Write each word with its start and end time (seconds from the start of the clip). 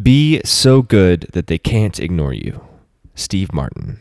Be 0.00 0.40
so 0.44 0.80
good 0.80 1.28
that 1.32 1.48
they 1.48 1.58
can't 1.58 2.00
ignore 2.00 2.32
you. 2.32 2.64
Steve 3.14 3.52
Martin. 3.52 3.98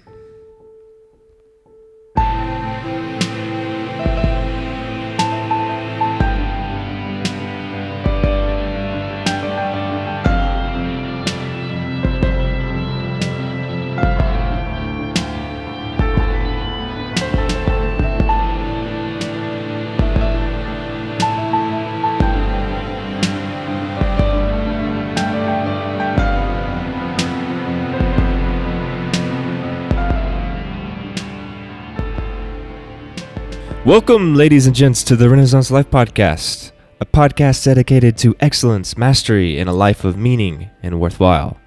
Welcome, 33.84 34.36
ladies 34.36 34.68
and 34.68 34.76
gents, 34.76 35.04
to 35.06 35.16
the 35.16 35.28
Renaissance 35.28 35.72
Life 35.72 35.90
Podcast, 35.90 36.72
a 37.00 37.06
podcast 37.06 37.66
dedicated 37.66 38.16
to 38.20 38.36
excellence, 38.40 38.96
mastery, 38.96 39.58
and 39.58 39.68
a 39.68 39.74
life 39.74 40.04
of 40.04 40.18
meaning 40.18 40.70
and 40.84 41.00
worthwhile. 41.00 41.58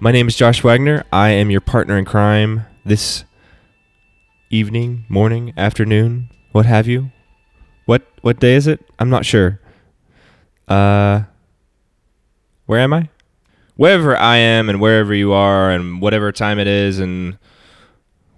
My 0.00 0.10
name 0.10 0.26
is 0.26 0.34
Josh 0.34 0.64
Wagner. 0.64 1.04
I 1.12 1.28
am 1.28 1.48
your 1.48 1.60
partner 1.60 1.96
in 1.96 2.04
crime 2.04 2.66
this 2.84 3.24
evening, 4.50 5.04
morning, 5.08 5.54
afternoon, 5.56 6.30
what 6.50 6.66
have 6.66 6.88
you. 6.88 7.12
What 7.86 8.02
what 8.20 8.40
day 8.40 8.56
is 8.56 8.66
it? 8.66 8.84
I'm 8.98 9.08
not 9.08 9.24
sure. 9.24 9.60
Uh 10.66 11.22
where 12.66 12.80
am 12.80 12.92
I? 12.92 13.10
Wherever 13.76 14.16
I 14.16 14.38
am 14.38 14.68
and 14.68 14.80
wherever 14.80 15.14
you 15.14 15.32
are 15.32 15.70
and 15.70 16.02
whatever 16.02 16.32
time 16.32 16.58
it 16.58 16.66
is 16.66 16.98
and 16.98 17.38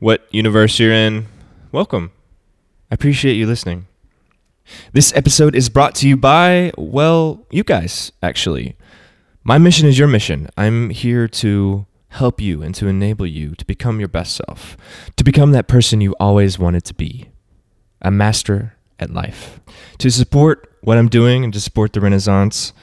what 0.01 0.29
universe 0.31 0.79
you're 0.79 0.93
in, 0.93 1.29
welcome. 1.73 2.13
I 2.93 2.95
appreciate 2.95 3.37
you 3.37 3.47
listening. 3.47 3.87
This 4.93 5.17
episode 5.17 5.55
is 5.55 5.71
brought 5.71 5.95
to 5.95 6.07
you 6.07 6.15
by, 6.15 6.73
well, 6.77 7.47
you 7.51 7.65
guys, 7.65 8.13
actually. 8.23 8.77
My 9.43 9.57
mission 9.57 9.89
is 9.89 9.99
your 9.99 10.09
mission. 10.09 10.51
I'm 10.59 10.91
here 10.91 11.27
to 11.27 11.87
help 12.09 12.39
you 12.39 12.63
and 12.63 12.75
to 12.75 12.89
enable 12.89 13.27
you 13.27 13.55
to 13.55 13.65
become 13.65 13.99
your 13.99 14.11
best 14.11 14.37
self, 14.37 14.77
to 15.17 15.25
become 15.25 15.53
that 15.53 15.69
person 15.69 16.03
you 16.03 16.15
always 16.21 16.59
wanted 16.59 16.85
to 16.85 16.93
be, 16.93 17.31
a 18.03 18.11
master 18.11 18.75
at 19.01 19.09
life. 19.09 19.59
To 19.97 20.11
support 20.11 20.71
what 20.83 20.99
I'm 20.99 21.09
doing 21.09 21.45
and 21.45 21.53
to 21.55 21.63
support 21.63 21.95
the 21.95 22.01
Renaissance, 22.03 22.75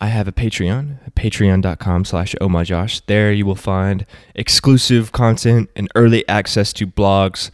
I 0.00 0.08
have 0.08 0.26
a 0.26 0.32
Patreon, 0.32 1.12
patreon.com 1.12 2.06
slash 2.06 2.34
ohmyjosh. 2.40 3.02
There 3.06 3.30
you 3.30 3.46
will 3.46 3.54
find 3.54 4.04
exclusive 4.34 5.12
content 5.12 5.70
and 5.76 5.86
early 5.94 6.28
access 6.28 6.72
to 6.72 6.88
blogs, 6.88 7.52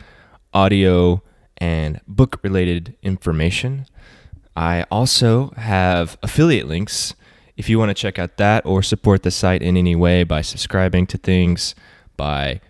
audio, 0.54 1.22
and 1.58 2.00
book 2.06 2.40
related 2.42 2.96
information. 3.02 3.86
I 4.56 4.84
also 4.90 5.50
have 5.56 6.16
affiliate 6.22 6.68
links 6.68 7.14
if 7.56 7.68
you 7.68 7.78
want 7.78 7.90
to 7.90 7.94
check 7.94 8.18
out 8.18 8.36
that 8.36 8.66
or 8.66 8.82
support 8.82 9.22
the 9.22 9.30
site 9.30 9.62
in 9.62 9.76
any 9.76 9.94
way 9.94 10.24
by 10.24 10.42
subscribing 10.42 11.06
to 11.08 11.18
things, 11.18 11.74
by 12.16 12.60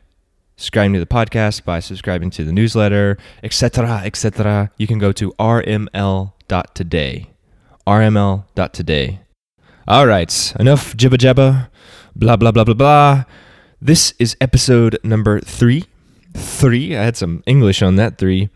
subscribing 0.56 0.94
to 0.94 1.00
the 1.00 1.06
podcast, 1.06 1.64
by 1.64 1.80
subscribing 1.80 2.30
to 2.30 2.44
the 2.44 2.52
newsletter, 2.52 3.16
etc., 3.42 4.02
etc. 4.05 4.70
You 4.77 4.86
can 4.86 4.98
go 4.98 5.12
to 5.12 5.32
rml.today. 5.32 7.27
rml.today. 7.86 9.20
All 9.86 10.06
right, 10.06 10.55
enough 10.58 10.96
jibba 10.96 11.16
jabba, 11.16 11.68
blah, 12.16 12.36
blah, 12.36 12.52
blah, 12.52 12.64
blah, 12.64 12.74
blah. 12.74 13.24
This 13.80 14.14
is 14.18 14.36
episode 14.40 14.98
number 15.05 15.40
three. 15.40 15.84
Three. 16.34 16.96
I 16.96 17.05
had 17.05 17.16
some 17.16 17.42
English 17.46 17.82
on 17.82 17.96
that 17.96 18.18
three. 18.18 18.48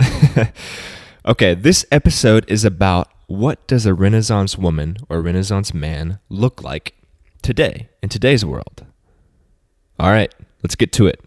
okay, 1.26 1.54
this 1.54 1.84
episode 1.90 2.44
is 2.48 2.64
about 2.64 3.08
what 3.26 3.66
does 3.66 3.86
a 3.86 3.94
Renaissance 3.94 4.58
woman 4.58 4.96
or 5.08 5.20
Renaissance 5.20 5.72
man 5.72 6.18
look 6.28 6.62
like 6.62 6.94
today 7.42 7.88
in 8.02 8.08
today's 8.08 8.44
world. 8.44 8.84
All 9.98 10.10
right, 10.10 10.34
let's 10.62 10.74
get 10.74 10.92
to 10.94 11.06
it. 11.06 11.20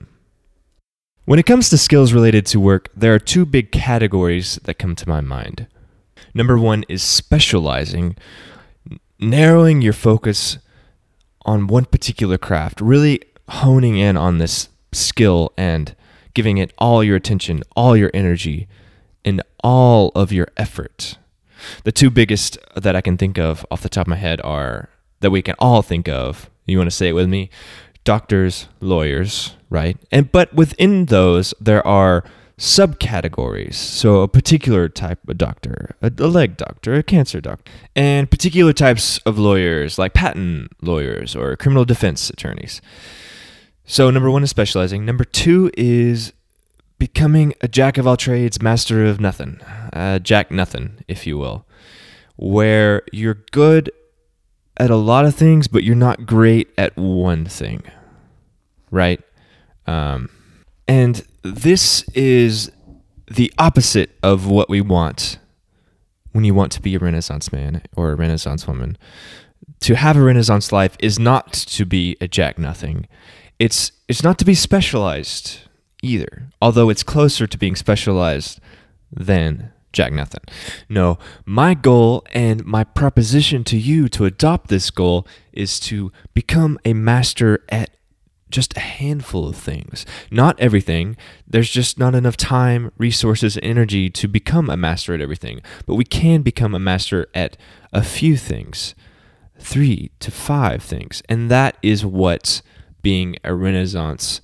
When 1.26 1.40
it 1.40 1.46
comes 1.46 1.70
to 1.70 1.78
skills 1.78 2.12
related 2.12 2.46
to 2.48 2.60
work, 2.60 2.90
there 2.96 3.14
are 3.14 3.20
two 3.20 3.46
big 3.46 3.72
categories 3.72 4.60
that 4.64 4.80
come 4.80 4.96
to 4.96 5.08
my 5.08 5.22
mind. 5.22 5.68
Number 6.34 6.58
one 6.58 6.84
is 6.90 7.02
specializing, 7.02 8.18
narrowing 9.20 9.82
your 9.82 9.94
focus 9.94 10.58
on 11.46 11.68
one 11.68 11.86
particular 11.86 12.38
craft, 12.38 12.82
really 12.82 13.22
honing 13.48 13.98
in 13.98 14.18
on 14.18 14.40
this 14.40 14.70
skill 14.92 15.54
and 15.58 15.96
giving 16.34 16.58
it 16.58 16.74
all 16.78 17.04
your 17.04 17.16
attention, 17.16 17.64
all 17.76 17.96
your 17.96 18.12
energy, 18.14 18.68
and 19.26 19.42
all 19.64 20.12
of 20.16 20.32
your 20.32 20.48
effort. 20.58 21.18
The 21.84 21.92
two 21.92 22.10
biggest 22.10 22.58
that 22.76 22.96
I 22.96 23.02
can 23.02 23.18
think 23.18 23.38
of 23.38 23.66
off 23.72 23.82
the 23.82 23.90
top 23.90 24.08
of 24.08 24.10
my 24.10 24.16
head 24.18 24.42
are 24.42 24.90
that 25.22 25.32
we 25.32 25.42
can 25.42 25.56
all 25.60 25.82
think 25.82 26.10
of. 26.10 26.50
You 26.66 26.78
want 26.78 26.90
to 26.90 26.96
say 26.96 27.10
it 27.10 27.14
with 27.14 27.30
me? 27.30 27.50
Doctors, 28.04 28.68
lawyers, 28.82 29.56
right? 29.70 29.98
And 30.12 30.32
but 30.32 30.54
within 30.54 31.06
those 31.06 31.54
there 31.62 31.86
are 31.88 32.26
subcategories. 32.60 33.76
So 33.76 34.22
a 34.22 34.28
particular 34.28 34.88
type 34.88 35.28
of 35.28 35.38
doctor, 35.38 35.96
a, 36.02 36.10
leg 36.10 36.56
doctor, 36.58 36.94
a 36.94 37.04
cancer 37.04 37.42
doctor, 37.42 37.72
and 37.96 38.30
particular 38.30 38.74
types 38.74 39.18
of 39.20 39.40
lawyers 39.40 39.98
like 39.98 40.14
patent 40.14 40.72
lawyers 40.82 41.36
or 41.36 41.56
criminal 41.56 41.86
defense 41.86 42.30
attorneys. 42.30 42.82
So, 43.86 44.10
number 44.10 44.32
one 44.32 44.44
is 44.44 44.50
specializing. 44.50 45.06
Number 45.06 45.24
two 45.24 45.70
is 45.78 46.34
becoming 46.98 47.54
a 47.60 47.68
jack 47.68 47.98
of 47.98 48.08
all 48.08 48.16
trades, 48.16 48.62
master 48.62 49.06
of 49.06 49.20
nothing, 49.20 49.60
uh, 49.92 50.20
jack 50.20 50.52
nothing, 50.52 51.04
if 51.08 51.28
you 51.28 51.38
will, 51.38 51.66
where 52.38 53.04
you're 53.12 53.44
good 53.52 53.92
at 54.78 54.90
a 54.90 54.96
lot 54.96 55.26
of 55.26 55.36
things, 55.36 55.68
but 55.68 55.84
you're 55.84 55.96
not 55.96 56.26
great 56.26 56.70
at 56.78 56.96
one 56.96 57.46
thing, 57.46 57.84
right? 58.90 59.22
Um, 59.86 60.30
and 60.88 61.26
this 61.44 62.04
is 62.14 62.72
the 63.30 63.52
opposite 63.58 64.12
of 64.24 64.48
what 64.48 64.70
we 64.70 64.80
want 64.80 65.40
when 66.32 66.44
you 66.44 66.54
want 66.54 66.72
to 66.72 66.82
be 66.82 66.96
a 66.96 67.00
Renaissance 67.00 67.52
man 67.52 67.84
or 67.96 68.12
a 68.12 68.16
Renaissance 68.16 68.66
woman. 68.66 68.98
To 69.82 69.96
have 69.96 70.16
a 70.16 70.24
Renaissance 70.24 70.72
life 70.72 70.96
is 71.00 71.20
not 71.20 71.52
to 71.52 71.86
be 71.86 72.16
a 72.22 72.28
jack 72.28 72.58
nothing 72.58 73.08
it's 73.60 73.92
it's 74.08 74.24
not 74.24 74.38
to 74.40 74.46
be 74.46 74.56
specialized 74.56 75.60
either, 76.02 76.50
although 76.62 76.90
it's 76.90 77.04
closer 77.04 77.48
to 77.48 77.58
being 77.58 77.76
specialized 77.76 78.60
than 79.12 79.72
Jack 79.94 80.12
Nothing. 80.12 80.42
No, 80.90 81.18
my 81.46 81.74
goal 81.74 82.26
and 82.34 82.66
my 82.66 82.84
proposition 82.84 83.64
to 83.66 83.78
you 83.78 84.10
to 84.10 84.26
adopt 84.26 84.70
this 84.70 84.90
goal 84.90 85.28
is 85.52 85.80
to 85.82 86.12
become 86.34 86.80
a 86.84 86.94
master 86.94 87.64
at 87.70 87.92
just 88.50 88.78
a 88.78 88.82
handful 88.82 89.48
of 89.48 89.56
things. 89.56 90.06
Not 90.32 90.60
everything. 90.60 91.18
There's 91.48 91.72
just 91.72 91.98
not 91.98 92.16
enough 92.16 92.38
time, 92.38 92.92
resources, 92.98 93.58
energy 93.64 94.10
to 94.12 94.28
become 94.28 94.70
a 94.70 94.78
master 94.78 95.14
at 95.14 95.22
everything. 95.22 95.62
But 95.86 95.96
we 95.96 96.06
can 96.06 96.44
become 96.44 96.76
a 96.76 96.80
master 96.80 97.28
at 97.34 97.58
a 97.92 98.04
few 98.04 98.38
things, 98.38 98.94
three 99.60 100.12
to 100.20 100.30
five 100.30 100.84
things. 100.84 101.24
And 101.28 101.50
that 101.50 101.78
is 101.82 102.06
what 102.06 102.62
being 103.04 103.36
a 103.44 103.54
Renaissance 103.54 104.42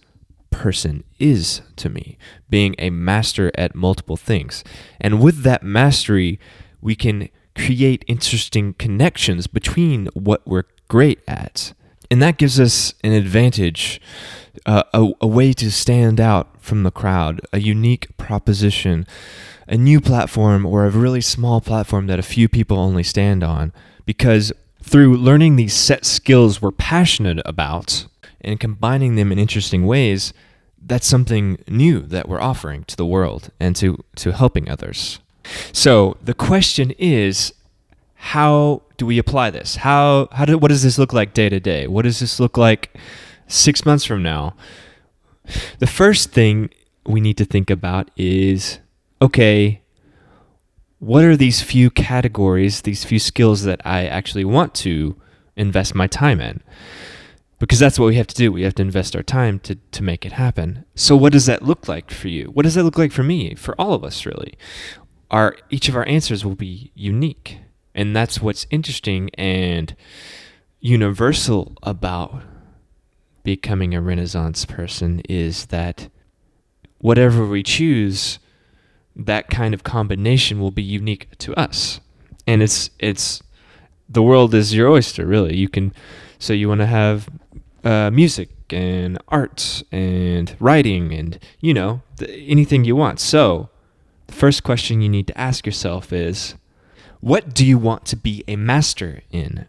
person 0.52 1.03
is 1.18 1.62
to 1.78 1.90
me, 1.90 2.18
being 2.50 2.75
a 2.78 2.90
master 2.90 3.52
at 3.56 3.75
multiple 3.75 4.18
things. 4.18 4.64
And 5.02 5.22
with 5.22 5.44
that 5.44 5.64
mastery, 5.64 6.40
we 6.81 6.96
can 6.96 7.30
create 7.56 8.06
interesting 8.08 8.74
connections 8.74 9.48
between 9.48 10.08
what 10.14 10.48
we're 10.48 10.64
great 10.88 11.19
at. 11.28 11.74
And 12.12 12.22
that 12.22 12.38
gives 12.38 12.60
us 12.60 12.94
an 13.04 13.12
advantage, 13.12 14.01
uh, 14.66 14.84
a, 14.94 15.12
a 15.22 15.28
way 15.28 15.54
to 15.54 15.72
stand 15.72 16.19
out 16.19 16.50
from 16.60 16.84
the 16.84 16.92
crowd, 16.92 17.42
a 17.54 17.60
unique 17.60 18.16
proposition, 18.18 19.06
a 19.68 19.78
new 19.78 20.01
platform, 20.01 20.66
or 20.66 20.86
a 20.86 20.89
really 20.89 21.22
small 21.22 21.62
platform 21.62 22.07
that 22.07 22.19
a 22.19 22.24
few 22.24 22.50
people 22.50 22.80
only 22.80 23.04
stand 23.04 23.44
on. 23.44 23.72
Because 24.06 24.51
through 24.81 25.18
learning 25.18 25.56
these 25.56 25.74
set 25.74 26.04
skills 26.04 26.62
we're 26.62 26.72
passionate 26.72 27.39
about, 27.45 28.07
and 28.41 28.59
combining 28.59 29.15
them 29.15 29.31
in 29.31 29.39
interesting 29.39 29.86
ways, 29.86 30.33
that's 30.81 31.07
something 31.07 31.63
new 31.68 32.01
that 32.01 32.30
we're 32.30 32.41
offering 32.41 32.83
to 32.86 32.95
the 32.95 33.06
world 33.06 33.51
and 33.59 33.75
to, 33.75 34.03
to 34.15 34.31
helping 34.31 34.69
others. 34.69 35.19
So 35.71 36.18
the 36.24 36.33
question 36.33 36.91
is, 36.91 37.53
how 38.15 38.81
do 38.97 39.06
we 39.06 39.18
apply 39.18 39.50
this? 39.50 39.77
How, 39.77 40.27
how 40.31 40.45
do, 40.45 40.57
what 40.57 40.69
does 40.69 40.83
this 40.83 40.97
look 40.97 41.13
like 41.13 41.33
day 41.33 41.50
to 41.50 41.59
day? 41.59 41.88
What 41.88 42.03
does 42.03 42.19
this 42.19 42.39
look 42.39 42.57
like 42.57 42.95
six 43.47 43.86
months 43.86 44.06
from 44.06 44.21
now? 44.24 44.56
The 45.80 45.88
first 45.88 46.31
thing 46.31 46.69
we 47.06 47.21
need 47.21 47.38
to 47.38 47.45
think 47.45 47.69
about 47.69 48.12
is 48.15 48.80
okay, 49.21 49.81
what 51.00 51.24
are 51.24 51.36
these 51.36 51.62
few 51.62 51.89
categories, 51.89 52.81
these 52.81 53.03
few 53.03 53.19
skills 53.19 53.63
that 53.63 53.81
I 53.86 54.06
actually 54.06 54.45
want 54.45 54.74
to 54.75 55.15
invest 55.56 55.95
my 55.95 56.07
time 56.07 56.39
in 56.39 56.62
because 57.60 57.78
that's 57.80 58.00
what 58.00 58.08
we 58.08 58.16
have 58.16 58.28
to 58.28 58.36
do. 58.36 58.52
We 58.52 58.64
have 58.64 58.76
to 58.76 58.82
invest 58.82 59.16
our 59.16 59.24
time 59.24 59.60
to, 59.60 59.76
to 59.76 60.04
make 60.04 60.26
it 60.26 60.32
happen. 60.32 60.86
So, 60.96 61.16
what 61.16 61.34
does 61.34 61.46
that 61.46 61.64
look 61.64 61.88
like 61.88 62.10
for 62.10 62.30
you? 62.30 62.46
What 62.46 62.64
does 62.64 62.76
that 62.76 62.84
look 62.84 62.98
like 62.98 63.12
for 63.12 63.24
me? 63.24 63.54
For 63.56 63.80
all 63.80 63.94
of 63.94 64.04
us, 64.04 64.26
really? 64.26 64.58
Our, 65.30 65.58
each 65.70 65.90
of 65.90 65.96
our 65.96 66.08
answers 66.08 66.44
will 66.44 66.56
be 66.56 66.92
unique. 66.96 67.60
And 67.94 68.16
that's 68.16 68.42
what's 68.42 68.66
interesting 68.70 69.30
and 69.36 69.96
universal 70.80 71.76
about 71.84 72.42
becoming 73.44 73.94
a 73.94 74.02
Renaissance 74.02 74.66
person 74.66 75.22
is 75.28 75.68
that 75.68 76.10
whatever 77.00 77.46
we 77.46 77.64
choose, 77.64 78.40
that 79.16 79.50
kind 79.50 79.74
of 79.74 79.84
combination 79.84 80.60
will 80.60 80.72
be 80.72 80.84
unique 80.84 81.38
to 81.40 81.54
us. 81.56 82.00
And 82.48 82.64
it's 82.64 82.90
it's 83.00 83.44
the 84.08 84.24
world 84.24 84.54
is 84.54 84.74
your 84.74 84.90
oyster, 84.90 85.26
really. 85.26 85.56
You 85.56 85.70
can 85.70 85.94
so 86.40 86.54
you 86.54 86.70
want 86.70 86.82
to 86.82 86.88
have 86.88 87.30
uh, 87.84 88.12
music 88.12 88.50
and 88.72 89.18
art 89.28 89.84
and 89.92 90.56
writing 90.60 91.14
and 91.14 91.40
you 91.60 91.74
know 91.74 92.02
the, 92.18 92.30
anything 92.31 92.84
you 92.84 92.96
want. 92.96 93.20
So 93.20 93.70
the 94.28 94.34
first 94.34 94.64
question 94.64 95.02
you 95.02 95.10
need 95.10 95.28
to 95.28 95.38
ask 95.38 95.66
yourself 95.66 96.14
is, 96.14 96.56
what 97.20 97.54
do 97.54 97.66
you 97.66 97.78
want 97.78 98.06
to 98.06 98.16
be 98.16 98.44
a 98.48 98.56
master 98.56 99.22
in? 99.31 99.68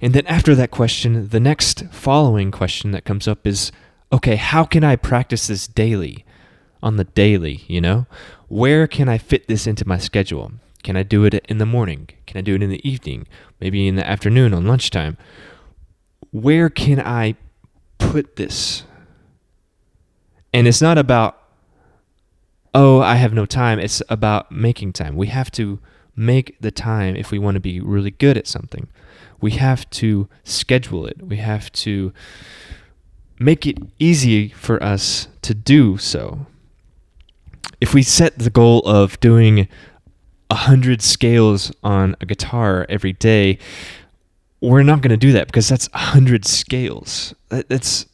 And 0.00 0.12
then 0.12 0.26
after 0.26 0.54
that 0.56 0.70
question, 0.70 1.28
the 1.28 1.40
next 1.40 1.84
following 1.92 2.50
question 2.50 2.90
that 2.90 3.04
comes 3.04 3.28
up 3.28 3.46
is, 3.46 3.70
okay, 4.12 4.36
how 4.36 4.64
can 4.64 4.82
I 4.82 4.96
practice 4.96 5.46
this 5.46 5.66
daily? 5.66 6.24
On 6.82 6.96
the 6.96 7.04
daily, 7.04 7.64
you 7.68 7.80
know? 7.80 8.06
Where 8.48 8.86
can 8.86 9.08
I 9.08 9.18
fit 9.18 9.46
this 9.48 9.66
into 9.66 9.86
my 9.86 9.98
schedule? 9.98 10.52
Can 10.82 10.96
I 10.96 11.02
do 11.02 11.24
it 11.24 11.34
in 11.48 11.58
the 11.58 11.66
morning? 11.66 12.08
Can 12.26 12.38
I 12.38 12.40
do 12.40 12.54
it 12.54 12.62
in 12.62 12.70
the 12.70 12.88
evening? 12.88 13.26
Maybe 13.60 13.86
in 13.86 13.96
the 13.96 14.08
afternoon 14.08 14.54
on 14.54 14.66
lunchtime? 14.66 15.18
Where 16.30 16.70
can 16.70 17.00
I 17.00 17.36
put 17.98 18.36
this? 18.36 18.84
And 20.52 20.66
it's 20.66 20.82
not 20.82 20.98
about, 20.98 21.40
oh, 22.74 23.00
I 23.00 23.16
have 23.16 23.32
no 23.32 23.46
time. 23.46 23.78
It's 23.78 24.02
about 24.08 24.50
making 24.50 24.92
time. 24.92 25.16
We 25.16 25.28
have 25.28 25.50
to 25.52 25.80
make 26.16 26.56
the 26.60 26.70
time 26.70 27.16
if 27.16 27.30
we 27.30 27.38
want 27.38 27.54
to 27.54 27.60
be 27.60 27.80
really 27.80 28.10
good 28.10 28.36
at 28.36 28.46
something. 28.46 28.88
We 29.40 29.52
have 29.52 29.88
to 29.90 30.28
schedule 30.44 31.06
it. 31.06 31.22
We 31.22 31.36
have 31.36 31.72
to 31.72 32.12
make 33.38 33.66
it 33.66 33.78
easy 33.98 34.48
for 34.48 34.82
us 34.82 35.28
to 35.42 35.54
do 35.54 35.96
so. 35.96 36.46
If 37.80 37.94
we 37.94 38.02
set 38.02 38.38
the 38.38 38.50
goal 38.50 38.80
of 38.80 39.18
doing 39.20 39.66
a 40.50 40.54
hundred 40.54 41.00
scales 41.00 41.72
on 41.82 42.16
a 42.20 42.26
guitar 42.26 42.84
every 42.88 43.14
day, 43.14 43.58
we're 44.60 44.82
not 44.82 45.00
going 45.00 45.10
to 45.10 45.16
do 45.16 45.32
that 45.32 45.46
because 45.46 45.68
that's 45.68 45.88
a 45.92 45.98
hundred 45.98 46.44
scales. 46.44 47.34
That's 47.48 48.06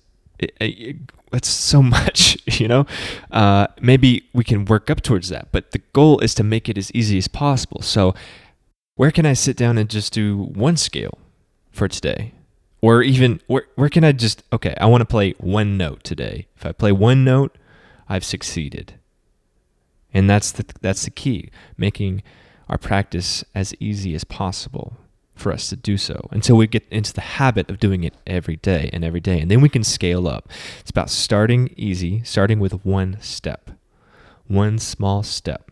that's 1.30 1.48
so 1.48 1.82
much, 1.96 2.38
you 2.60 2.68
know. 2.68 2.86
Uh, 3.30 3.66
maybe 3.80 4.28
we 4.32 4.44
can 4.44 4.64
work 4.64 4.90
up 4.90 5.02
towards 5.02 5.28
that, 5.28 5.48
but 5.52 5.72
the 5.72 5.78
goal 5.92 6.20
is 6.20 6.34
to 6.34 6.44
make 6.44 6.68
it 6.68 6.78
as 6.78 6.90
easy 6.92 7.18
as 7.18 7.28
possible. 7.28 7.82
So, 7.82 8.14
where 8.94 9.10
can 9.10 9.26
I 9.26 9.34
sit 9.34 9.56
down 9.56 9.76
and 9.78 9.90
just 9.90 10.12
do 10.12 10.36
one 10.36 10.76
scale 10.76 11.18
for 11.70 11.88
today? 11.88 12.32
Or 12.80 13.02
even 13.02 13.40
where 13.46 13.66
where 13.74 13.88
can 13.88 14.04
I 14.04 14.12
just 14.12 14.42
okay, 14.52 14.74
I 14.80 14.86
want 14.86 15.00
to 15.00 15.06
play 15.06 15.32
one 15.38 15.76
note 15.76 16.04
today. 16.04 16.46
If 16.56 16.64
I 16.64 16.72
play 16.72 16.92
one 16.92 17.24
note, 17.24 17.56
I've 18.08 18.24
succeeded. 18.24 18.94
And 20.14 20.30
that's 20.30 20.52
the 20.52 20.64
that's 20.80 21.04
the 21.04 21.10
key, 21.10 21.50
making 21.76 22.22
our 22.68 22.78
practice 22.78 23.44
as 23.54 23.74
easy 23.80 24.14
as 24.14 24.24
possible 24.24 24.96
for 25.36 25.52
us 25.52 25.68
to 25.68 25.76
do 25.76 25.96
so 25.96 26.28
until 26.32 26.56
we 26.56 26.66
get 26.66 26.86
into 26.90 27.12
the 27.12 27.20
habit 27.20 27.70
of 27.70 27.78
doing 27.78 28.02
it 28.02 28.14
every 28.26 28.56
day 28.56 28.90
and 28.92 29.04
every 29.04 29.20
day. 29.20 29.38
And 29.38 29.50
then 29.50 29.60
we 29.60 29.68
can 29.68 29.84
scale 29.84 30.26
up. 30.26 30.48
It's 30.80 30.90
about 30.90 31.10
starting 31.10 31.72
easy, 31.76 32.22
starting 32.24 32.58
with 32.58 32.84
one 32.84 33.18
step, 33.20 33.70
one 34.48 34.78
small 34.78 35.22
step. 35.22 35.70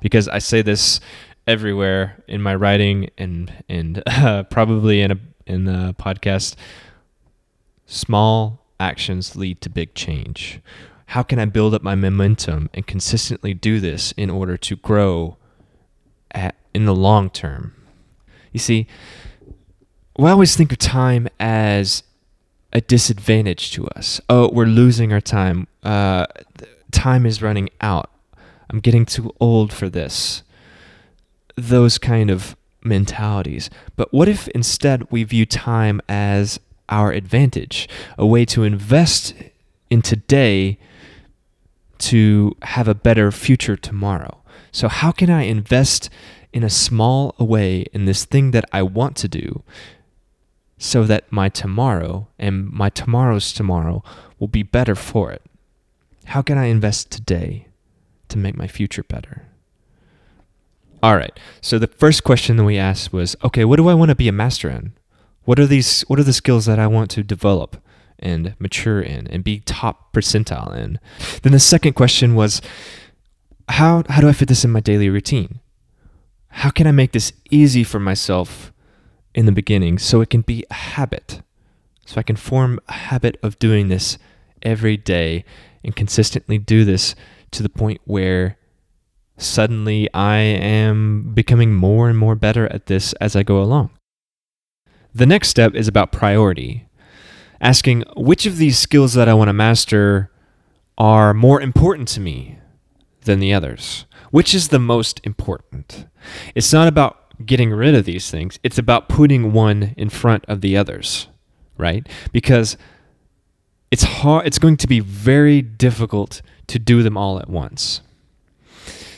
Because 0.00 0.26
I 0.28 0.38
say 0.38 0.60
this 0.60 1.00
everywhere 1.46 2.22
in 2.28 2.42
my 2.42 2.54
writing 2.54 3.10
and 3.16 3.52
and 3.68 4.02
uh, 4.06 4.42
probably 4.44 5.00
in 5.00 5.12
a 5.12 5.18
in 5.46 5.68
a 5.68 5.94
podcast. 5.94 6.56
Small 7.86 8.64
actions 8.80 9.36
lead 9.36 9.60
to 9.60 9.70
big 9.70 9.94
change. 9.94 10.60
How 11.06 11.22
can 11.22 11.38
I 11.38 11.44
build 11.44 11.74
up 11.74 11.82
my 11.82 11.94
momentum 11.94 12.70
and 12.72 12.86
consistently 12.86 13.54
do 13.54 13.80
this 13.80 14.12
in 14.12 14.30
order 14.30 14.56
to 14.56 14.76
grow 14.76 15.36
at, 16.30 16.56
in 16.72 16.86
the 16.86 16.94
long 16.94 17.28
term? 17.28 17.74
You 18.52 18.60
see, 18.60 18.86
we 20.18 20.28
always 20.28 20.56
think 20.56 20.72
of 20.72 20.78
time 20.78 21.28
as 21.40 22.02
a 22.72 22.80
disadvantage 22.80 23.72
to 23.72 23.86
us. 23.88 24.20
Oh, 24.28 24.50
we're 24.52 24.66
losing 24.66 25.12
our 25.12 25.20
time. 25.20 25.66
Uh, 25.82 26.26
time 26.90 27.26
is 27.26 27.42
running 27.42 27.68
out. 27.80 28.10
I'm 28.70 28.80
getting 28.80 29.04
too 29.04 29.34
old 29.40 29.72
for 29.72 29.88
this. 29.88 30.42
Those 31.56 31.98
kind 31.98 32.30
of 32.30 32.56
mentalities. 32.82 33.70
But 33.96 34.12
what 34.12 34.28
if 34.28 34.48
instead 34.48 35.10
we 35.10 35.24
view 35.24 35.46
time 35.46 36.00
as 36.08 36.58
our 36.88 37.12
advantage, 37.12 37.88
a 38.18 38.26
way 38.26 38.44
to 38.46 38.64
invest 38.64 39.34
in 39.90 40.02
today 40.02 40.78
to 41.98 42.56
have 42.62 42.88
a 42.88 42.94
better 42.94 43.30
future 43.30 43.76
tomorrow? 43.76 44.42
So, 44.72 44.88
how 44.88 45.12
can 45.12 45.28
I 45.28 45.42
invest 45.42 46.08
in 46.52 46.62
a 46.62 46.70
small 46.70 47.34
way 47.38 47.86
in 47.92 48.04
this 48.04 48.24
thing 48.24 48.50
that 48.50 48.64
I 48.72 48.82
want 48.82 49.16
to 49.18 49.28
do 49.28 49.62
so 50.78 51.04
that 51.04 51.30
my 51.30 51.48
tomorrow 51.48 52.28
and 52.38 52.68
my 52.70 52.90
tomorrow's 52.90 53.52
tomorrow 53.52 54.02
will 54.38 54.48
be 54.48 54.62
better 54.62 54.94
for 54.94 55.30
it? 55.30 55.42
How 56.26 56.42
can 56.42 56.58
I 56.58 56.66
invest 56.66 57.10
today 57.10 57.68
to 58.28 58.38
make 58.38 58.56
my 58.56 58.66
future 58.66 59.02
better? 59.02 59.46
All 61.02 61.16
right. 61.16 61.38
So 61.60 61.78
the 61.78 61.88
first 61.88 62.22
question 62.22 62.56
that 62.56 62.64
we 62.64 62.78
asked 62.78 63.12
was, 63.12 63.34
okay, 63.42 63.64
what 63.64 63.76
do 63.76 63.88
I 63.88 63.94
want 63.94 64.10
to 64.10 64.14
be 64.14 64.28
a 64.28 64.32
master 64.32 64.68
in? 64.68 64.92
What 65.44 65.58
are 65.58 65.66
these 65.66 66.02
what 66.02 66.20
are 66.20 66.24
the 66.24 66.32
skills 66.32 66.66
that 66.66 66.78
I 66.78 66.86
want 66.86 67.10
to 67.12 67.24
develop 67.24 67.82
and 68.18 68.54
mature 68.60 69.00
in 69.00 69.26
and 69.26 69.42
be 69.42 69.60
top 69.60 70.12
percentile 70.12 70.76
in? 70.76 71.00
Then 71.42 71.52
the 71.52 71.58
second 71.58 71.94
question 71.94 72.36
was 72.36 72.62
how 73.68 74.04
how 74.08 74.20
do 74.20 74.28
I 74.28 74.32
fit 74.32 74.48
this 74.48 74.64
in 74.64 74.70
my 74.70 74.80
daily 74.80 75.08
routine? 75.08 75.58
How 76.52 76.70
can 76.70 76.86
I 76.86 76.92
make 76.92 77.12
this 77.12 77.32
easy 77.50 77.82
for 77.82 77.98
myself 77.98 78.72
in 79.34 79.46
the 79.46 79.52
beginning 79.52 79.98
so 79.98 80.20
it 80.20 80.30
can 80.30 80.42
be 80.42 80.64
a 80.70 80.74
habit? 80.74 81.40
So 82.06 82.18
I 82.18 82.22
can 82.22 82.36
form 82.36 82.78
a 82.88 82.92
habit 82.92 83.38
of 83.42 83.58
doing 83.58 83.88
this 83.88 84.18
every 84.62 84.96
day 84.96 85.44
and 85.82 85.96
consistently 85.96 86.58
do 86.58 86.84
this 86.84 87.14
to 87.52 87.62
the 87.62 87.70
point 87.70 88.00
where 88.04 88.58
suddenly 89.38 90.12
I 90.12 90.36
am 90.36 91.32
becoming 91.34 91.74
more 91.74 92.08
and 92.08 92.18
more 92.18 92.34
better 92.34 92.70
at 92.70 92.86
this 92.86 93.12
as 93.14 93.34
I 93.34 93.42
go 93.42 93.62
along. 93.62 93.90
The 95.14 95.26
next 95.26 95.48
step 95.48 95.74
is 95.74 95.88
about 95.88 96.12
priority, 96.12 96.86
asking 97.62 98.04
which 98.14 98.44
of 98.44 98.58
these 98.58 98.78
skills 98.78 99.14
that 99.14 99.28
I 99.28 99.34
want 99.34 99.48
to 99.48 99.54
master 99.54 100.30
are 100.98 101.32
more 101.32 101.60
important 101.60 102.08
to 102.08 102.20
me 102.20 102.58
than 103.24 103.40
the 103.40 103.52
others. 103.52 104.06
Which 104.30 104.54
is 104.54 104.68
the 104.68 104.78
most 104.78 105.20
important? 105.24 106.06
It's 106.54 106.72
not 106.72 106.88
about 106.88 107.18
getting 107.44 107.70
rid 107.70 107.94
of 107.94 108.04
these 108.04 108.30
things, 108.30 108.58
it's 108.62 108.78
about 108.78 109.08
putting 109.08 109.52
one 109.52 109.94
in 109.96 110.08
front 110.08 110.44
of 110.46 110.60
the 110.60 110.76
others, 110.76 111.28
right? 111.76 112.08
Because 112.32 112.76
it's 113.90 114.04
hard 114.04 114.46
it's 114.46 114.58
going 114.58 114.76
to 114.78 114.86
be 114.86 115.00
very 115.00 115.60
difficult 115.60 116.40
to 116.68 116.78
do 116.78 117.02
them 117.02 117.16
all 117.16 117.38
at 117.38 117.50
once. 117.50 118.00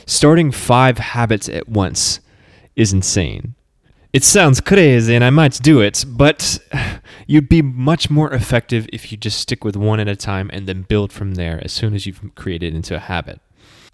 Starting 0.05 0.51
5 0.51 0.97
habits 0.97 1.49
at 1.49 1.69
once 1.69 2.19
is 2.75 2.93
insane. 2.93 3.55
It 4.11 4.23
sounds 4.23 4.61
crazy 4.61 5.15
and 5.15 5.23
I 5.23 5.29
might 5.29 5.59
do 5.61 5.81
it, 5.81 6.05
but 6.07 6.59
you'd 7.27 7.49
be 7.49 7.61
much 7.61 8.09
more 8.09 8.33
effective 8.33 8.87
if 8.91 9.11
you 9.11 9.17
just 9.17 9.39
stick 9.39 9.63
with 9.63 9.75
one 9.75 9.99
at 9.99 10.07
a 10.07 10.15
time 10.15 10.49
and 10.53 10.67
then 10.67 10.83
build 10.83 11.11
from 11.11 11.35
there 11.35 11.61
as 11.63 11.71
soon 11.71 11.93
as 11.93 12.05
you've 12.05 12.21
created 12.35 12.73
into 12.73 12.95
a 12.95 12.99
habit 12.99 13.39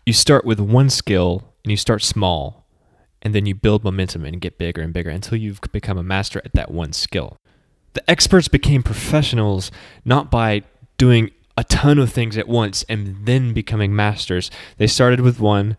you 0.06 0.14
start 0.14 0.46
with 0.46 0.60
one 0.60 0.90
skill 0.90 1.54
and 1.64 1.72
you 1.72 1.78
start 1.78 2.02
small 2.04 2.66
and 3.22 3.36
then 3.36 3.46
you 3.46 3.54
build 3.54 3.84
momentum 3.84 4.26
and 4.26 4.42
get 4.42 4.58
bigger 4.58 4.82
and 4.82 4.94
bigger 4.94 5.10
until 5.10 5.38
you've 5.38 5.62
become 5.72 5.98
a 5.98 6.04
master 6.04 6.42
at 6.44 6.54
that 6.54 6.72
one 6.72 6.94
skill. 6.94 7.38
The 7.94 8.10
experts 8.10 8.48
became 8.48 8.84
professionals 8.84 9.72
not 10.04 10.32
by 10.32 10.64
doing 10.98 11.32
a 11.58 11.64
ton 11.64 12.00
of 12.00 12.12
things 12.12 12.38
at 12.38 12.48
once 12.48 12.84
and 12.90 13.26
then 13.26 13.54
becoming 13.54 13.96
masters. 13.96 14.50
They 14.78 14.88
started 14.88 15.20
with 15.22 15.40
one, 15.40 15.78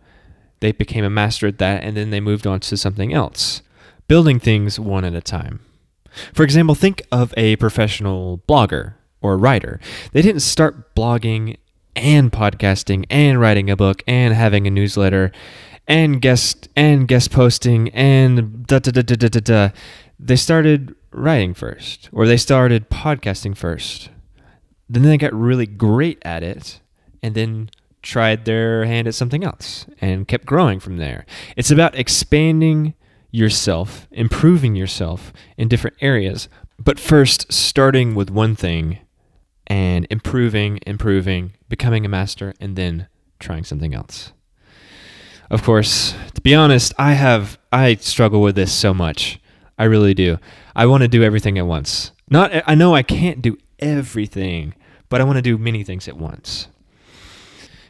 they 0.59 0.71
became 0.71 1.03
a 1.03 1.09
master 1.09 1.47
at 1.47 1.57
that, 1.57 1.83
and 1.83 1.97
then 1.97 2.11
they 2.11 2.21
moved 2.21 2.47
on 2.47 2.59
to 2.61 2.77
something 2.77 3.13
else, 3.13 3.61
building 4.07 4.39
things 4.39 4.79
one 4.79 5.03
at 5.03 5.15
a 5.15 5.21
time. 5.21 5.59
For 6.33 6.43
example, 6.43 6.75
think 6.75 7.01
of 7.11 7.33
a 7.35 7.55
professional 7.55 8.41
blogger 8.47 8.93
or 9.21 9.37
writer. 9.37 9.79
They 10.11 10.21
didn't 10.21 10.41
start 10.41 10.95
blogging 10.95 11.57
and 11.95 12.31
podcasting 12.31 13.05
and 13.09 13.39
writing 13.39 13.69
a 13.69 13.75
book 13.75 14.03
and 14.07 14.33
having 14.33 14.67
a 14.67 14.71
newsletter 14.71 15.31
and 15.87 16.21
guest 16.21 16.69
and 16.75 17.07
guest 17.07 17.31
posting 17.31 17.89
and 17.89 18.65
da 18.67 18.79
da 18.79 18.91
da 18.91 19.01
da 19.01 19.15
da 19.15 19.27
da. 19.27 19.39
da. 19.39 19.69
they 20.19 20.35
started 20.35 20.95
writing 21.11 21.53
first, 21.53 22.09
or 22.11 22.27
they 22.27 22.37
started 22.37 22.89
podcasting 22.89 23.55
first. 23.55 24.09
Then 24.89 25.03
they 25.03 25.17
got 25.17 25.33
really 25.33 25.65
great 25.65 26.19
at 26.23 26.43
it, 26.43 26.79
and 27.21 27.35
then 27.35 27.69
tried 28.01 28.45
their 28.45 28.85
hand 28.85 29.07
at 29.07 29.15
something 29.15 29.43
else 29.43 29.85
and 30.01 30.27
kept 30.27 30.45
growing 30.45 30.79
from 30.79 30.97
there. 30.97 31.25
It's 31.55 31.71
about 31.71 31.95
expanding 31.95 32.93
yourself, 33.31 34.07
improving 34.11 34.75
yourself 34.75 35.31
in 35.57 35.67
different 35.67 35.97
areas, 36.01 36.49
but 36.77 36.99
first 36.99 37.51
starting 37.51 38.13
with 38.13 38.29
one 38.29 38.55
thing 38.55 38.99
and 39.67 40.07
improving, 40.09 40.79
improving, 40.85 41.53
becoming 41.69 42.05
a 42.05 42.09
master, 42.09 42.53
and 42.59 42.75
then 42.75 43.07
trying 43.39 43.63
something 43.63 43.93
else. 43.93 44.33
Of 45.49 45.63
course, 45.63 46.15
to 46.33 46.41
be 46.41 46.55
honest, 46.55 46.93
I 46.97 47.13
have 47.13 47.57
I 47.71 47.95
struggle 47.95 48.41
with 48.41 48.55
this 48.55 48.71
so 48.71 48.93
much. 48.93 49.39
I 49.77 49.85
really 49.85 50.13
do. 50.13 50.37
I 50.75 50.85
want 50.85 51.03
to 51.03 51.07
do 51.07 51.23
everything 51.23 51.57
at 51.57 51.67
once. 51.67 52.11
Not 52.29 52.51
I 52.65 52.75
know 52.75 52.95
I 52.95 53.03
can't 53.03 53.41
do 53.41 53.57
everything, 53.79 54.73
but 55.09 55.21
I 55.21 55.23
want 55.23 55.37
to 55.37 55.41
do 55.41 55.57
many 55.57 55.83
things 55.83 56.07
at 56.07 56.17
once. 56.17 56.67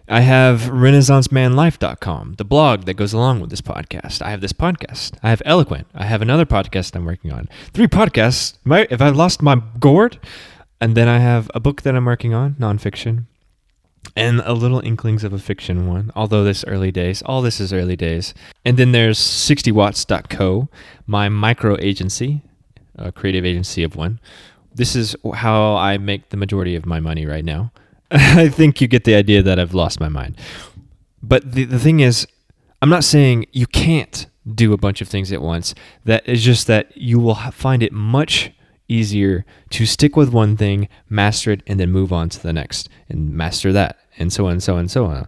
I 0.09 0.19
have 0.19 0.63
renaissancemanlife.com, 0.63 2.33
the 2.33 2.43
blog 2.43 2.83
that 2.85 2.95
goes 2.95 3.13
along 3.13 3.39
with 3.39 3.49
this 3.49 3.61
podcast. 3.61 4.21
I 4.21 4.31
have 4.31 4.41
this 4.41 4.51
podcast. 4.51 5.13
I 5.23 5.29
have 5.29 5.41
Eloquent. 5.45 5.87
I 5.95 6.03
have 6.03 6.21
another 6.21 6.45
podcast 6.45 6.93
I'm 6.93 7.05
working 7.05 7.31
on. 7.31 7.47
Three 7.71 7.87
podcasts. 7.87 8.57
If 8.91 9.01
I 9.01 9.09
lost 9.09 9.41
my 9.41 9.61
gourd, 9.79 10.19
and 10.83 10.97
then 10.97 11.07
I 11.07 11.19
have 11.19 11.49
a 11.53 11.61
book 11.61 11.83
that 11.83 11.95
I'm 11.95 12.03
working 12.03 12.33
on, 12.33 12.55
nonfiction, 12.55 13.23
and 14.17 14.41
a 14.41 14.51
little 14.51 14.81
inklings 14.81 15.23
of 15.23 15.31
a 15.31 15.39
fiction 15.39 15.87
one, 15.87 16.11
although 16.13 16.43
this 16.43 16.65
early 16.67 16.91
days. 16.91 17.21
All 17.21 17.41
this 17.41 17.61
is 17.61 17.71
early 17.71 17.95
days. 17.95 18.33
And 18.65 18.75
then 18.75 18.91
there's 18.91 19.17
60watts.co, 19.17 20.67
my 21.07 21.29
micro 21.29 21.77
agency, 21.79 22.41
a 22.97 23.13
creative 23.13 23.45
agency 23.45 23.81
of 23.81 23.95
one. 23.95 24.19
This 24.75 24.93
is 24.93 25.15
how 25.35 25.77
I 25.77 25.97
make 25.97 26.31
the 26.31 26.37
majority 26.37 26.75
of 26.75 26.85
my 26.85 26.99
money 26.99 27.25
right 27.25 27.45
now. 27.45 27.71
I 28.11 28.49
think 28.49 28.81
you 28.81 28.89
get 28.89 29.05
the 29.05 29.15
idea 29.15 29.41
that 29.41 29.57
I've 29.57 29.73
lost 29.73 30.01
my 30.01 30.09
mind. 30.09 30.37
But 31.21 31.53
the, 31.53 31.63
the 31.63 31.79
thing 31.79 32.01
is, 32.01 32.27
I'm 32.81 32.89
not 32.89 33.05
saying 33.05 33.45
you 33.53 33.67
can't 33.67 34.25
do 34.53 34.73
a 34.73 34.77
bunch 34.77 34.99
of 34.99 35.07
things 35.07 35.31
at 35.31 35.41
once. 35.41 35.73
That 36.03 36.27
is 36.27 36.43
just 36.43 36.67
that 36.67 36.97
you 36.97 37.19
will 37.19 37.35
find 37.35 37.81
it 37.81 37.93
much 37.93 38.51
easier 38.93 39.45
to 39.71 39.85
stick 39.85 40.15
with 40.15 40.31
one 40.31 40.55
thing, 40.55 40.87
master 41.09 41.51
it, 41.51 41.63
and 41.67 41.79
then 41.79 41.91
move 41.91 42.13
on 42.13 42.29
to 42.29 42.41
the 42.41 42.53
next 42.53 42.89
and 43.09 43.33
master 43.33 43.71
that, 43.73 43.97
and 44.17 44.31
so 44.31 44.45
on 44.45 44.53
and 44.53 44.63
so 44.63 44.73
on 44.73 44.79
and 44.81 44.91
so 44.91 45.05
on. 45.05 45.27